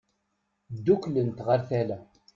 [0.75, 1.97] Dduklent ɣer tala.